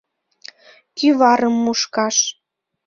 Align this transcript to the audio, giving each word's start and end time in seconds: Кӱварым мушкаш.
Кӱварым 0.97 1.55
мушкаш. 1.63 2.17